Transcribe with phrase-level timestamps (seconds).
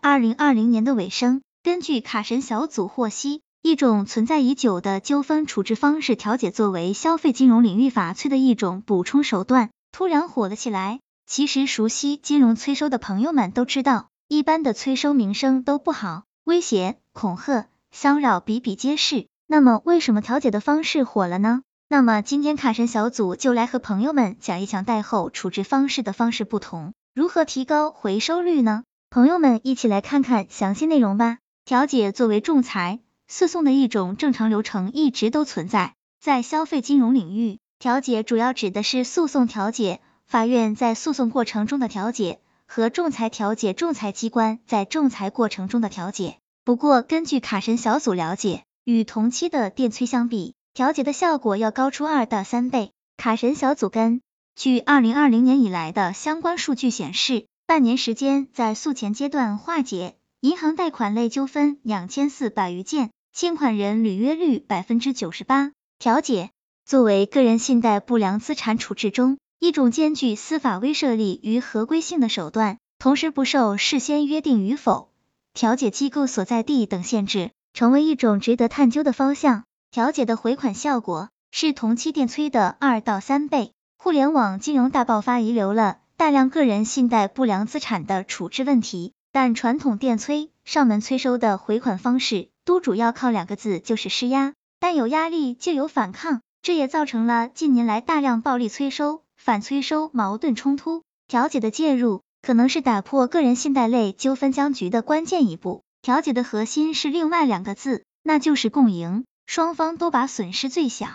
[0.00, 11.00] 二零二零年的尾声，根据卡神小组获悉，一种存在已久的纠纷处置方式调解，作为消费金融领域法催的一种补充手段，突然火了起来。
[11.26, 19.26] 其实，熟悉金融催收的朋友们都知道，一般的催收名声都不好，威胁、恐吓、骚扰比比皆是。
[19.48, 21.62] 那么，为什么调解的方式火了呢？
[21.88, 28.84] 那么，今天卡神小组就来和朋友们讲一讲贷后处置方式的方式不同，如何提高回收率呢？
[29.08, 31.38] 朋友们一起来看看详细内容吧。
[31.64, 35.94] 调解作为仲裁诉讼的一种正常流程，一直都存在。
[36.20, 46.38] 在消费金融领域，调解主要指的是诉讼调解，法院在诉讼过程中的调解，和仲裁调解，仲裁机关在仲裁过程中的调解。
[46.64, 52.90] 不过，根据卡神小组了解，与同期的电催相比，调解的效果要高出二到三倍。
[53.16, 54.20] 卡神小组根
[54.54, 57.46] 据二零二零年以来的相关数据显示。
[57.66, 65.72] 半年时间，在诉前阶段化解银行贷款类纠纷两千四百余件，欠款人履约率百分之九十八。
[65.98, 66.50] 调解
[66.84, 75.10] 作为个人信贷不良资产处置中一种兼具司法威慑力与合规性的手段，同时不受事先约定与否、
[75.52, 79.64] 调解机构所在地等限制，成为一种值得探究的方向。
[79.90, 83.72] 调解的回款效果是同期电催的二到三倍。
[83.98, 85.98] 互联网金融大爆发遗留了。
[86.16, 94.54] 大量个人信贷不良资产的处置问题，但传统电催上门催收的回款方式都主要靠两个字，就是施压。
[94.80, 101.02] 但有压力就有反抗，这也造成了近年来大量暴力催收、反催收矛盾冲突。
[101.28, 105.82] 调解的介入可能是打破个人信贷类纠纷僵局的关键一步。
[106.00, 111.08] 调解的核心是另外两个字，那就是共赢，双方都把损失最小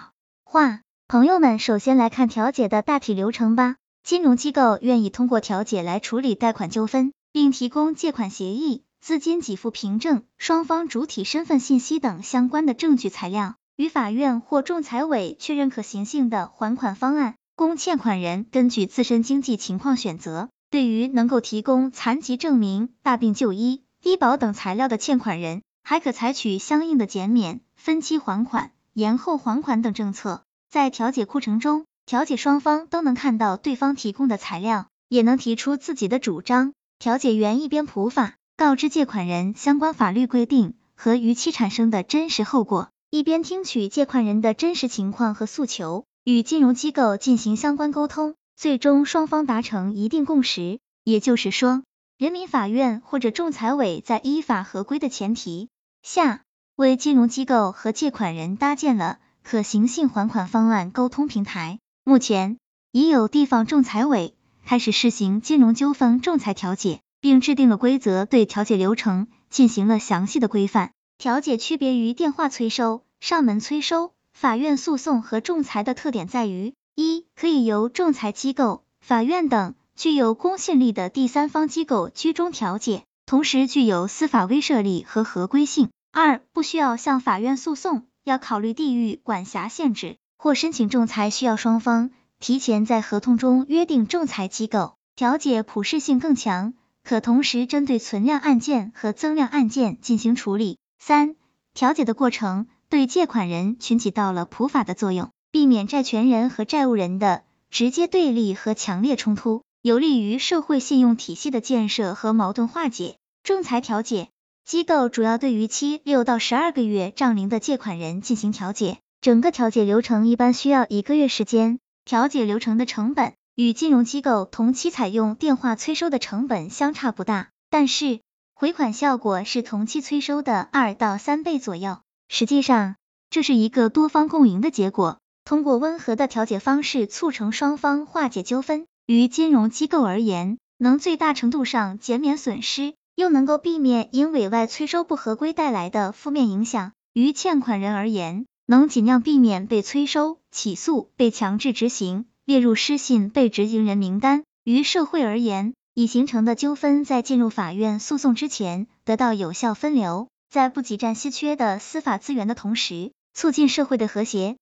[0.44, 0.82] 化。
[1.08, 3.78] 朋友们，首先来看调解的大体流程吧。
[4.04, 20.50] 金融机构愿意通过调解来处理贷款纠纷，并提供借款协议、资金给付凭证、双方主体身份信息等相关的证据材料，与法院或仲裁委确认可行性的还款方案，供欠款人根据自身经济情况选择。
[20.70, 30.44] 对于能够提供残疾证明、大病就医、低保等材料的欠款人，还可采取相应的减免、分期还款、延后还款等政策。
[30.70, 36.74] 在调解过程中，调解双方都能看到对方提供的材料，也能提出自己的主张。
[37.00, 50.80] 调解员一边普法，告知借款人相关法律规定和逾期产生的真实后果，一边听取借款人的真实情况和诉求，与金融机构进行相关沟通，最终双方达成一定共识。
[51.06, 51.82] 也就是说，
[52.18, 55.70] 人民法院或者仲裁委在依法合规的前提
[56.04, 56.42] 下，
[56.76, 61.80] 为金融机构和借款人搭建了可行性还款方案沟通平台。
[62.04, 62.58] 目前
[62.92, 64.34] 已有地方仲裁委
[64.66, 70.92] 开始试行金融纠纷仲裁调解，并制定了规则，对调解流程进行了详细的规范。
[71.20, 90.18] 调解区别于电话催收、上门催收、法院诉讼和仲裁的特点在于：一、可以由仲裁机构、法院等具有公信力的第三方机构居中调解，同时具有司法威慑力和合规性；二、不需要向法院诉讼，要考虑地域管辖限制。
[90.44, 92.10] 或申请仲裁需要双方
[92.40, 100.80] 提前在合同中约定仲裁机构，调解普适性更强，可同时针对存量案件和增量案件进行处理。
[100.98, 101.36] 三、
[101.76, 113.16] 调解的过程对借款人群起到了普法的作用，避免债权人和债务人的直接对立和强烈冲突，有利于社会信用体系的建设和矛盾化解。
[113.44, 114.30] 仲裁调解
[114.66, 118.98] 机构主要对逾期六到十二个月账龄的借款人进行调解。
[119.22, 128.20] 整个调解流程一般需要一个月时间，调解流程的成本与金融机构同期采用电话催收的成本相差不大，但是
[128.56, 132.00] 回款效果是同期催收的二到三倍左右。
[132.30, 132.96] 实际上，
[133.30, 135.20] 这是一个多方共赢的结果。
[135.46, 146.94] 通过温和的调解方式促成双方化解纠纷，于金融机构而言，能最大程度上减免损失，又能够避免因委外催收不合规带来的负面影响。
[147.14, 154.46] 于欠款人而言，能尽量避免被催收、起诉、被强制执行、列入失信被执行人名单。
[154.64, 164.56] 于社会而言，已形成的纠纷在进入法院诉讼之前得到有效分流，在不挤占稀缺的司法资源的同时，促进社会的和谐。